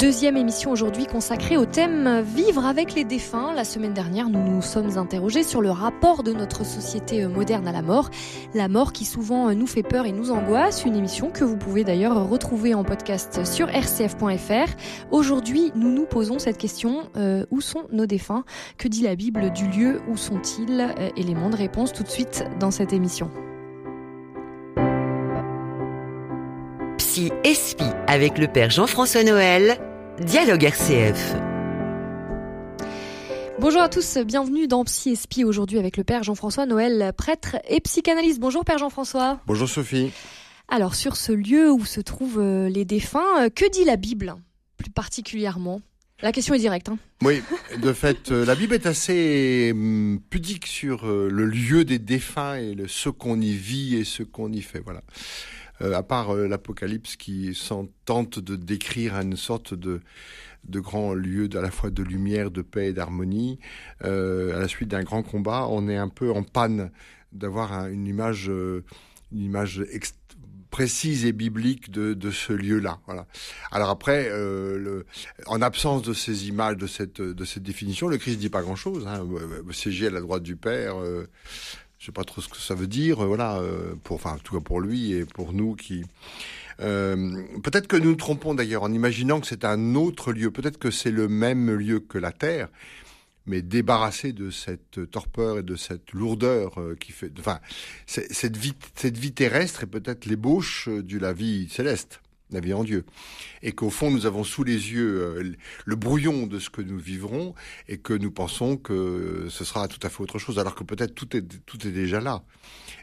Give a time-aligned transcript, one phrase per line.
[0.00, 3.52] Deuxième émission aujourd'hui consacrée au thème Vivre avec les défunts.
[3.52, 7.72] La semaine dernière, nous nous sommes interrogés sur le rapport de notre société moderne à
[7.72, 8.08] la mort.
[8.54, 10.86] La mort qui souvent nous fait peur et nous angoisse.
[10.86, 14.72] Une émission que vous pouvez d'ailleurs retrouver en podcast sur rcf.fr.
[15.10, 17.10] Aujourd'hui, nous nous posons cette question.
[17.18, 18.44] Euh, où sont nos défunts?
[18.78, 20.94] Que dit la Bible du lieu Où sont-ils?
[20.98, 21.10] Euh,
[21.50, 23.30] de réponse tout de suite dans cette émission.
[26.96, 29.78] Psy Espi avec le Père Jean-François Noël,
[30.20, 31.34] Dialogue RCF.
[33.58, 37.80] Bonjour à tous, bienvenue dans Psy Espi aujourd'hui avec le Père Jean-François Noël, prêtre et
[37.80, 38.38] psychanalyste.
[38.38, 39.40] Bonjour Père Jean-François.
[39.46, 40.12] Bonjour Sophie.
[40.68, 44.34] Alors sur ce lieu où se trouvent euh, les défunts, euh, que dit la Bible
[44.76, 45.80] plus particulièrement?
[46.20, 46.90] La question est directe.
[46.90, 46.98] Hein.
[47.22, 47.40] Oui,
[47.80, 52.74] de fait, euh, la Bible est assez hum, pudique sur le lieu des défunts et
[52.74, 54.80] le, ce qu'on y vit et ce qu'on y fait.
[54.80, 55.00] Voilà.
[55.82, 57.58] Euh, à part euh, l'Apocalypse qui
[58.04, 60.00] tente de décrire une sorte de
[60.64, 63.58] de grand lieu à la fois de lumière, de paix et d'harmonie.
[64.04, 66.90] Euh, à la suite d'un grand combat, on est un peu en panne
[67.32, 69.82] d'avoir une image, une image
[70.70, 73.00] précise et biblique de, de ce lieu-là.
[73.06, 73.26] Voilà.
[73.70, 74.30] Alors après,
[75.46, 79.06] en absence de ces images, de cette, de cette définition, le Christ dit pas grand-chose.
[79.06, 79.26] Hein.
[79.72, 80.96] Siéger à la droite du Père,
[82.00, 84.38] je sais pas trop ce que ça veut dire, euh, voilà, euh, pour, enfin, en
[84.38, 86.02] tout cas pour lui et pour nous qui.
[86.80, 90.50] Euh, peut-être que nous nous trompons d'ailleurs en imaginant que c'est un autre lieu.
[90.50, 92.68] Peut-être que c'est le même lieu que la Terre,
[93.44, 97.30] mais débarrassé de cette torpeur et de cette lourdeur qui fait.
[97.38, 97.60] Enfin,
[98.06, 102.84] cette vie, cette vie terrestre est peut-être l'ébauche de la vie céleste la vie en
[102.84, 103.04] Dieu.
[103.62, 105.52] Et qu'au fond, nous avons sous les yeux euh,
[105.84, 107.54] le brouillon de ce que nous vivrons
[107.88, 111.14] et que nous pensons que ce sera tout à fait autre chose, alors que peut-être
[111.14, 112.42] tout est, tout est déjà là.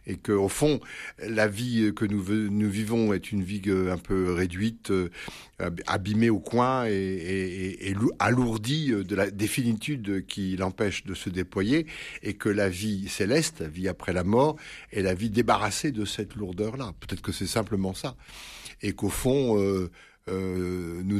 [0.05, 0.79] Et qu'au fond,
[1.19, 5.09] la vie que nous, nous vivons est une vie euh, un peu réduite, euh,
[5.85, 11.87] abîmée au coin et, et, et, alourdie de la définitude qui l'empêche de se déployer,
[12.23, 14.55] et que la vie céleste, la vie après la mort,
[14.91, 16.93] est la vie débarrassée de cette lourdeur-là.
[16.99, 18.15] Peut-être que c'est simplement ça
[18.81, 19.89] et qu'au fond, euh,
[20.29, 21.19] euh, nous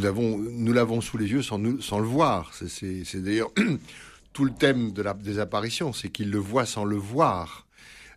[0.73, 2.53] l'avons sous les yeux sans, le voir.
[2.53, 3.51] C'est d'ailleurs
[4.34, 7.68] tout le thème de la, des apparitions, c'est qu'ils le voient sans le voir.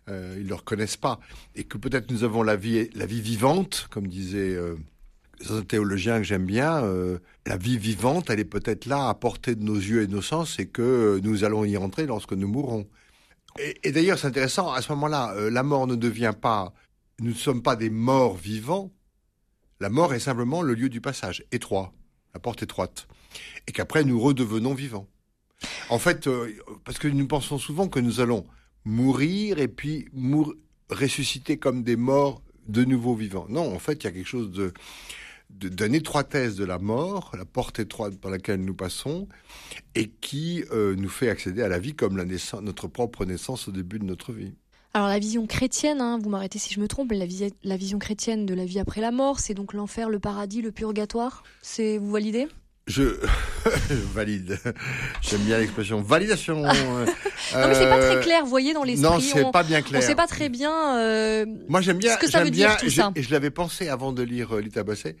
[0.09, 1.19] Euh, ils le reconnaissent pas.
[1.55, 4.57] Et que peut-être nous avons la vie, vivante, comme disait
[5.49, 6.83] un théologien que j'aime bien,
[7.45, 10.21] la vie vivante, elle est peut-être là à portée de nos yeux et de nos
[10.21, 12.87] sens, et que nous allons y entrer lorsque nous mourrons.
[13.83, 16.73] Et, d'ailleurs, c'est intéressant, à ce moment-là, la mort ne devient pas,
[17.19, 18.91] nous ne sommes pas des morts vivants,
[19.81, 21.91] la mort est simplement le lieu du passage, étroit,
[22.35, 23.07] la porte étroite.
[23.67, 25.07] Et qu'après, nous redevenons vivants.
[25.89, 26.53] En fait, euh,
[26.85, 28.45] parce que nous pensons souvent que nous allons
[28.85, 30.07] mourir et puis
[30.91, 33.47] ressusciter comme des morts de nouveau vivants.
[33.49, 34.71] Non, en fait, il y a quelque chose de
[35.95, 39.27] étroitesse de la mort, la porte étroite par laquelle nous passons,
[39.95, 42.23] et qui euh, nous fait accéder à la vie comme
[42.61, 44.53] notre propre naissance au début de notre vie.
[44.93, 47.25] Alors la vision chrétienne, hein, vous m'arrêtez si je me trompe, la,
[47.63, 50.71] la, vision chrétienne de la vie après la mort, c'est donc l'enfer, le paradis, le
[50.71, 51.43] purgatoire?
[51.61, 52.47] C'est vous validez?
[52.87, 53.03] Je
[54.13, 54.59] valide.
[55.21, 56.57] J'aime bien l'expression validation.
[56.57, 59.09] non mais c'est pas très euh, clair, vous voyez dans l'esprit.
[59.09, 60.01] Non, c'est pas bien clair.
[60.03, 60.97] On sait pas très bien.
[60.97, 62.15] Euh, Moi j'aime bien.
[62.15, 63.11] Ce que ça veut bien, dire tout ça.
[63.15, 65.15] Et je l'avais pensé avant de lire euh, Lita Basset.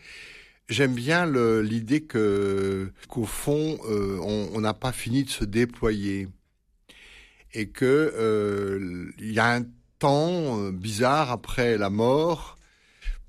[0.69, 1.25] J'aime bien
[1.61, 6.29] l'idée que qu'au fond euh, on n'a pas fini de se déployer
[7.53, 9.63] et que euh, il y a un
[9.99, 12.57] temps euh, bizarre après la mort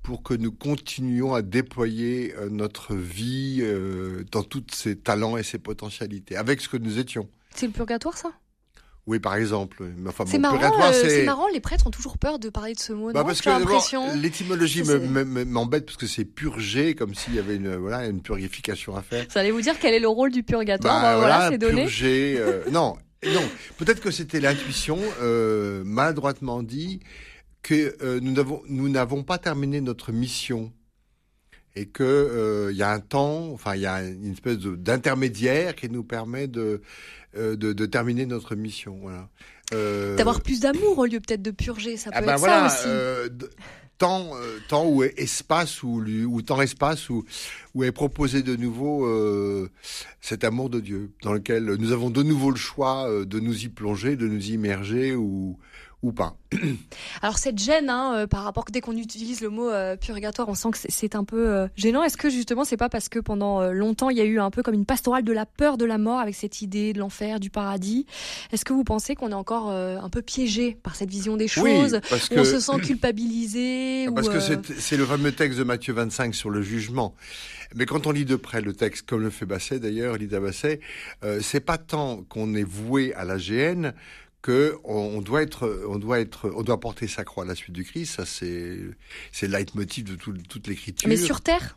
[0.01, 5.43] pour que nous continuions à déployer euh, notre vie euh, dans tous ses talents et
[5.43, 7.29] ses potentialités, avec ce que nous étions.
[7.55, 8.33] C'est le purgatoire, ça?
[9.05, 9.83] Oui, par exemple.
[10.07, 12.93] Enfin, c'est marrant, euh, c'est marrant, les prêtres ont toujours peur de parler de ce
[12.93, 13.11] mot.
[13.11, 14.83] Bah parce que l'étymologie
[15.45, 19.25] m'embête parce que c'est purger, comme s'il y avait une, voilà, une purification à faire.
[19.29, 21.81] Ça allait vous dire quel est le rôle du purgatoire bah, bah, Voilà, c'est donné.
[21.83, 22.95] Purger, euh, non,
[23.33, 23.47] non,
[23.77, 26.99] peut-être que c'était l'intuition, euh, maladroitement dit,
[27.61, 30.71] que euh, nous n'avons nous n'avons pas terminé notre mission
[31.75, 35.75] et que euh, il y a un temps, enfin il y a une espèce d'intermédiaire
[35.75, 36.81] qui nous permet de,
[37.35, 38.99] euh, de, de terminer notre mission.
[39.01, 39.29] Voilà.
[39.73, 42.39] Euh, D'avoir plus d'amour au lieu peut-être de purger, ça ah peut ah ben être
[42.39, 43.47] voilà, ça aussi
[43.97, 47.23] temps, euh, temps ou espace ou, ou temps espace où,
[47.73, 49.69] où est proposé de nouveau euh,
[50.23, 53.65] cet amour de Dieu, dans lequel nous avons de nouveau le choix euh, de nous
[53.65, 55.59] y plonger, de nous immerger ou,
[56.03, 56.35] ou pas.
[57.21, 60.53] Alors cette gêne, hein, euh, par rapport dès qu'on utilise le mot euh, purgatoire, on
[60.53, 62.03] sent que c'est un peu euh, gênant.
[62.03, 64.61] Est-ce que justement c'est pas parce que pendant longtemps il y a eu un peu
[64.61, 67.49] comme une pastorale de la peur de la mort avec cette idée de l'enfer, du
[67.49, 68.05] paradis?
[68.51, 71.99] Est-ce que vous pensez qu'on est encore un peu piégé par cette vision des choses?
[72.09, 76.49] parce On se sent culpabilisé Parce que c'est le fameux texte de Matthieu 25 sur
[76.49, 77.15] le jugement.
[77.75, 80.81] Mais quand on lit de près le texte, comme le fait Basset d'ailleurs, Lida Basset,
[81.41, 83.93] c'est pas tant qu'on est voué à la GN
[84.43, 87.73] que on doit être, on doit être, on doit porter sa croix à la suite
[87.73, 88.17] du Christ.
[88.17, 88.77] Ça, c'est,
[89.31, 91.09] c'est le leitmotiv de toute l'écriture.
[91.09, 91.75] Mais sur terre?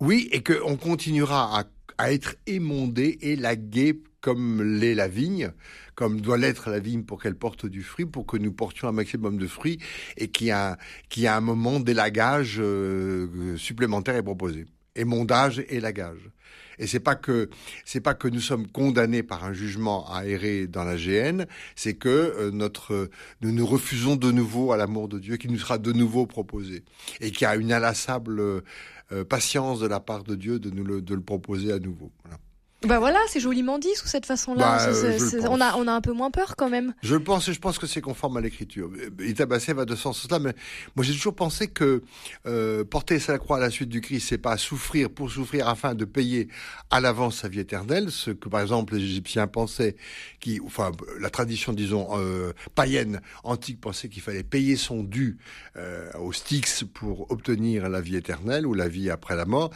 [0.00, 1.64] Oui, et qu'on continuera à,
[1.96, 5.52] à, être émondé, élagué comme l'est la vigne,
[5.94, 8.92] comme doit l'être la vigne pour qu'elle porte du fruit, pour que nous portions un
[8.92, 9.78] maximum de fruits
[10.16, 14.66] et qu'il y a, qu'il y a un moment d'élagage euh, supplémentaire est proposé.
[14.96, 16.30] Émondage, élagage.
[16.78, 17.50] Et c'est pas que
[17.84, 21.44] c'est pas que nous sommes condamnés par un jugement à errer dans la GN,
[21.76, 23.10] c'est que euh, notre
[23.40, 26.84] nous nous refusons de nouveau à l'amour de Dieu qui nous sera de nouveau proposé
[27.20, 31.00] et qui a une inlassable euh, patience de la part de Dieu de nous le,
[31.00, 32.10] de le proposer à nouveau.
[32.24, 32.38] Voilà.
[32.86, 34.78] Bah voilà, c'est joliment dit sous cette façon-là.
[34.78, 36.94] Bah, euh, on, a, on a un peu moins peur quand même.
[37.02, 38.90] Je le pense et je pense que c'est conforme à l'écriture.
[39.20, 40.54] Itabassé va de ce sens-là, mais
[40.96, 42.02] moi j'ai toujours pensé que
[42.46, 45.94] euh, porter sa croix à la suite du Christ, c'est pas souffrir pour souffrir afin
[45.94, 46.48] de payer
[46.90, 49.96] à l'avance sa vie éternelle, ce que par exemple les Égyptiens pensaient,
[50.40, 55.38] qui, enfin la tradition disons euh, païenne antique pensait qu'il fallait payer son dû
[55.76, 59.70] euh, aux Styx pour obtenir la vie éternelle ou la vie après la mort.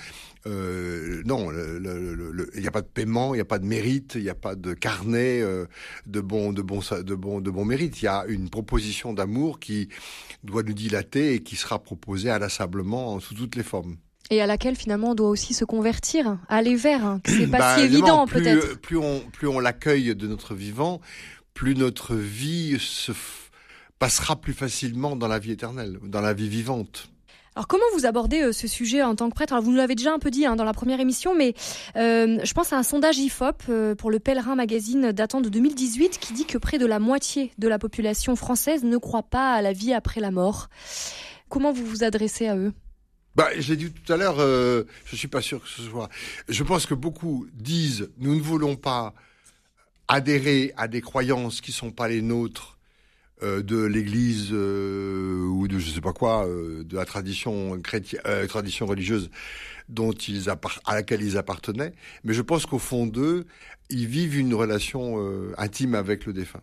[0.47, 4.23] Euh, non, il n'y a pas de paiement, il n'y a pas de mérite, il
[4.23, 5.67] n'y a pas de carnet euh,
[6.06, 8.03] de bon, de bon, de bon, de bon mérite.
[8.03, 9.89] Il y a une proposition d'amour qui
[10.43, 13.97] doit nous dilater et qui sera proposée inlassablement sous toutes les formes.
[14.31, 17.05] Et à laquelle finalement on doit aussi se convertir, aller vers.
[17.05, 18.81] Hein, c'est pas bah, si évident peut-être.
[18.81, 21.00] Plus on, plus on l'accueille de notre vivant,
[21.55, 23.12] plus notre vie se
[24.00, 27.11] passera plus facilement dans la vie éternelle, dans la vie vivante.
[27.59, 29.53] Alors comment vous abordez euh, ce sujet en tant que prêtre?
[29.53, 31.55] Alors vous nous l'avez déjà un peu dit hein, dans la première émission, mais
[31.97, 36.21] euh, je pense à un sondage IFOP euh, pour le Pèlerin Magazine datant de 2018
[36.21, 39.61] qui dit que près de la moitié de la population française ne croit pas à
[39.61, 40.69] la vie après la mort.
[41.49, 42.73] Comment vous vous adressez à eux?
[43.35, 46.09] Bah, j'ai dit tout à l'heure, je suis pas sûr que ce soit.
[46.49, 49.15] Je pense que beaucoup disent nous ne voulons pas
[50.07, 52.78] adhérer à des croyances qui sont pas les nôtres
[53.43, 58.20] euh, de l'Église euh, ou de je sais pas quoi, euh, de la tradition chrétienne,
[58.49, 59.31] tradition religieuse
[59.88, 61.93] dont ils à laquelle ils appartenaient.
[62.25, 63.46] Mais je pense qu'au fond d'eux,
[63.90, 65.17] ils vivent une relation
[65.56, 66.62] intime avec le défunt.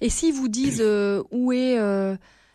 [0.00, 0.82] Et s'ils vous disent
[1.30, 1.76] où est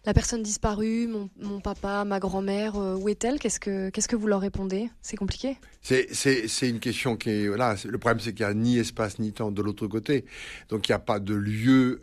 [0.06, 3.40] la personne disparue, mon, mon papa, ma grand-mère, où est-elle?
[3.40, 4.90] Qu'est-ce que qu'est-ce que vous leur répondez?
[5.02, 7.76] C'est compliqué C'est une question qui est voilà.
[7.84, 10.24] Le problème c'est qu'il n'y a ni espace ni temps de l'autre côté,
[10.70, 12.00] donc il n'y a pas de lieu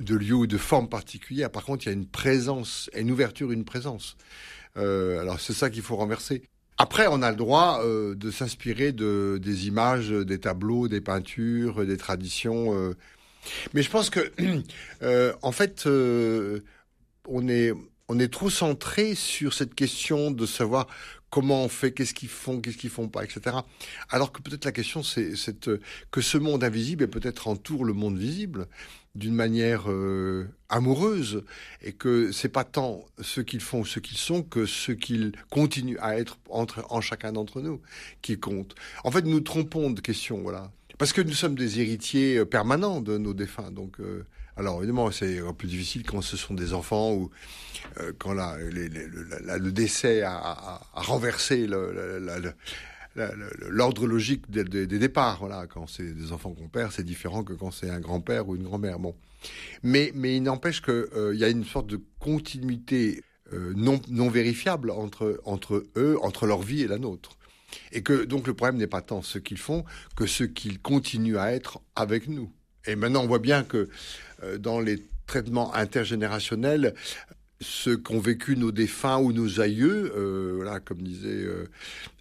[0.00, 1.50] de lieu ou de forme particulière.
[1.50, 4.16] Par contre, il y a une présence, une ouverture, une présence.
[4.76, 6.42] Euh, alors c'est ça qu'il faut renverser.
[6.76, 11.86] Après, on a le droit euh, de s'inspirer de des images, des tableaux, des peintures,
[11.86, 12.74] des traditions.
[12.76, 12.94] Euh.
[13.74, 14.32] Mais je pense que,
[15.42, 15.86] en fait,
[17.28, 17.72] on est
[18.14, 20.86] on est trop centré sur cette question de savoir
[21.30, 23.56] comment on fait, qu'est-ce qu'ils font, qu'est-ce qu'ils font pas, etc.
[24.08, 25.34] Alors que peut-être la question, c'est
[26.12, 28.68] que ce monde invisible est peut-être entoure le monde visible
[29.16, 31.42] d'une manière euh, amoureuse
[31.82, 35.32] et que c'est pas tant ce qu'ils font ou ce qu'ils sont que ce qu'ils
[35.50, 37.80] continuent à être entre en chacun d'entre nous
[38.22, 38.76] qui compte.
[39.02, 43.00] En fait, nous trompons de question, voilà, parce que nous sommes des héritiers euh, permanents
[43.00, 43.72] de nos défunts.
[43.72, 44.24] Donc, euh,
[44.56, 47.30] alors évidemment, c'est peu difficile quand ce sont des enfants ou
[48.18, 51.66] quand la, le décès a, renversé
[53.68, 55.38] l'ordre logique des, départs.
[55.40, 58.56] Voilà, quand c'est des enfants qu'on perd, c'est différent que quand c'est un grand-père ou
[58.56, 58.98] une grand-mère.
[58.98, 59.14] Bon,
[59.82, 64.00] mais mais il n'empêche que euh, il y a une sorte de continuité euh, non
[64.08, 67.36] non vérifiable entre entre eux, entre leur vie et la nôtre.
[67.92, 69.84] Et que donc le problème n'est pas tant ce qu'ils font
[70.16, 72.50] que ce qu'ils continuent à être avec nous.
[72.86, 73.88] Et maintenant, on voit bien que
[74.42, 76.94] euh, dans les traitements intergénérationnels,
[77.60, 81.68] ce qu'ont vécu nos défunts ou nos aïeux, euh, comme disait euh,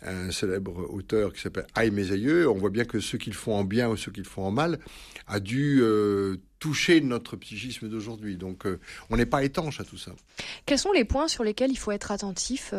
[0.02, 3.56] un célèbre auteur qui s'appelle Aïe mes aïeux, on voit bien que ce qu'ils font
[3.56, 4.80] en bien ou ce qu'ils font en mal
[5.28, 8.38] a dû euh, toucher notre psychisme d'aujourd'hui.
[8.38, 8.66] Donc
[9.10, 10.12] on n'est pas étanche à tout ça.
[10.66, 12.74] Quels sont les points sur lesquels il faut être attentif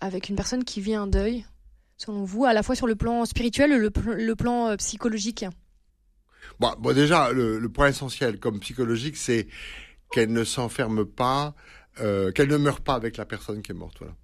[0.00, 1.44] avec une personne qui vit un deuil,
[1.98, 5.44] selon vous, à la fois sur le plan spirituel et le, plan psychologique?
[6.58, 9.48] Bon, bon, déjà, le, le point essentiel comme psychologique, c'est
[10.10, 11.54] qu'elle ne s'enferme pas
[12.00, 13.96] euh, qu'elle ne meure pas avec la personne qui est morte.
[13.98, 14.14] Voilà.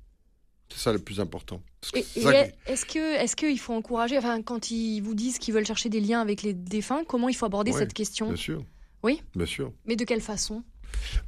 [0.68, 1.62] C'est ça le plus important.
[1.94, 6.00] Est-ce que est-ce qu'il faut encourager, enfin, quand ils vous disent qu'ils veulent chercher des
[6.00, 8.26] liens avec les défunts, comment il faut aborder cette question?
[8.28, 8.64] Bien sûr.
[9.02, 9.22] Oui?
[9.34, 9.72] Bien sûr.
[9.84, 10.64] Mais de quelle façon?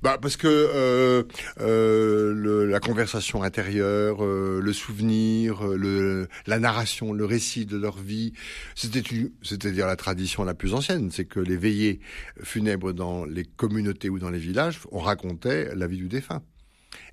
[0.02, 1.22] Bah parce que euh,
[1.60, 7.98] euh, la conversation intérieure, euh, le souvenir, euh, le, la narration, le récit de leur
[7.98, 8.32] vie,
[8.74, 9.02] c'était
[9.42, 12.00] c'est-à-dire la tradition la plus ancienne, c'est que les veillées
[12.42, 16.42] funèbres dans les communautés ou dans les villages, on racontait la vie du défunt.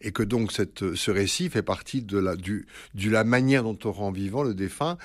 [0.01, 3.91] Et que donc ce récit fait partie de la, du, de la manière dont on
[3.91, 4.97] rend vivant le défunt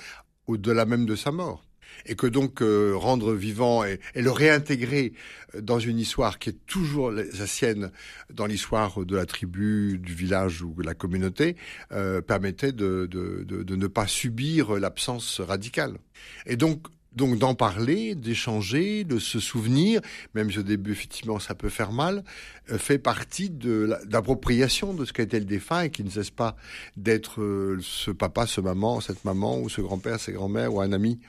[0.47, 1.63] au-delà même de sa mort
[2.05, 5.13] et que donc euh, rendre vivant et, le réintégrer
[5.55, 7.91] euh, dans une histoire qui est toujours la sienne
[8.33, 11.55] dans l'histoire de la tribu, du village ou de la communauté,
[11.91, 15.97] euh, permettait de, de, de, de ne pas subir l'absence radicale.
[16.45, 20.01] Et donc donc d'en parler, d'échanger, de se souvenir,
[20.33, 22.23] même si au début effectivement ça peut faire mal,
[22.71, 26.29] euh, fait partie de l'appropriation de ce qu'a été le défunt et qui ne cesse
[26.29, 26.55] pas
[26.95, 30.93] d'être euh, ce papa, ce maman, cette maman ou ce grand-père, cette grand-mère ou un
[30.93, 31.19] ami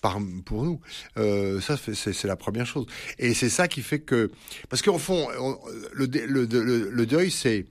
[0.00, 0.80] par, pour nous.
[1.18, 2.86] Euh, ça c'est la première chose.
[3.18, 4.30] Et c'est ça qui fait que
[4.68, 5.28] parce qu'au fond
[5.92, 7.66] le, le, le, le deuil c'est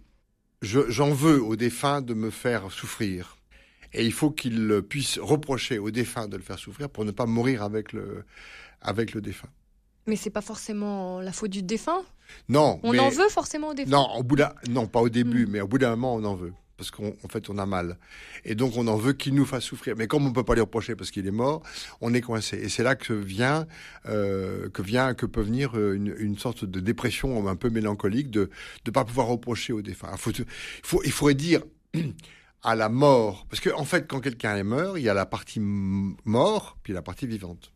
[0.62, 3.37] j'en veux au défunt de me faire souffrir
[3.98, 7.26] et il faut qu'il puisse reprocher au défunt de le faire souffrir pour ne pas
[7.26, 8.24] mourir avec le,
[8.82, 9.50] avec le défunt.
[10.06, 12.04] Mais c'est pas forcément la faute du défunt.
[12.48, 12.80] Non.
[12.84, 13.92] On en veut forcément au défunt.
[13.92, 14.38] Non, au bout
[14.70, 15.50] non, pas au début, mm.
[15.50, 17.98] mais au bout d'un moment, on en veut parce qu'en fait, on a mal.
[18.46, 19.96] Et donc, on en veut qu'il nous fasse souffrir.
[19.98, 21.64] Mais comme on peut pas lui reprocher parce qu'il est mort,
[22.02, 22.58] on est coincé.
[22.58, 23.66] Et c'est là que vient,
[24.06, 28.30] euh, que vient, que peut venir euh, une, une, sorte de dépression un peu mélancolique
[28.30, 28.52] de
[28.86, 30.16] ne pas pouvoir reprocher au défunt.
[30.18, 30.46] Faut, il,
[30.84, 31.62] faut, il faudrait dire
[32.64, 33.46] à la mort.
[33.50, 36.94] Parce qu'en en fait, quand quelqu'un est mort, il y a la partie mort, puis
[36.94, 37.72] la partie vivante.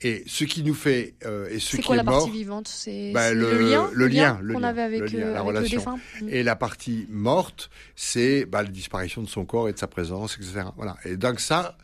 [0.00, 2.68] Et ce qui nous fait euh, et ce qui quoi est la partie vivante?
[2.68, 5.76] C'est bah, le, lien, le lien, qu'on avait avec, le, lien, euh, la avec relation.
[5.76, 6.24] le défunt.
[6.24, 6.28] Mm.
[6.28, 10.36] Et la partie morte, c'est bah, la disparition de son corps et de sa présence,
[10.36, 10.66] etc.
[10.76, 10.96] Voilà.
[11.04, 11.76] Et donc ça,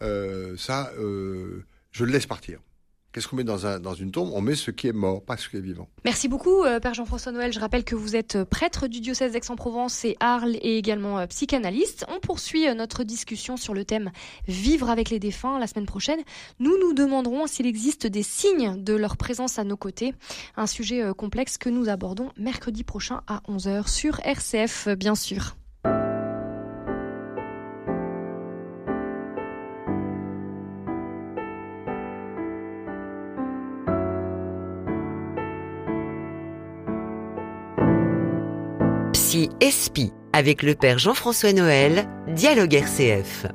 [0.00, 2.58] euh, ça, euh, je le laisse partir.
[3.12, 4.30] Qu'est-ce qu'on met dans, un, dans une tombe?
[4.34, 5.88] On met ce qui est mort, pas ce qui est vivant.
[6.04, 7.52] Merci beaucoup, euh, Père Jean-François Noël.
[7.54, 11.26] Je rappelle que vous êtes euh, prêtre du diocèse d'Aix-en-Provence et Arles et également euh,
[11.26, 12.04] psychanalyste.
[12.08, 14.10] On poursuit notre discussion sur le thème
[14.46, 16.20] Vivre avec les défunts la semaine prochaine.
[16.60, 20.14] Nous nous demanderons s'il existe des signes de leur présence à nos côtés.
[20.56, 25.57] Un sujet complexe que nous abordons mercredi prochain à 11h sur RCF, bien sûr.
[39.60, 43.46] Espi avec le père Jean-François Noël, Dialogue RCF.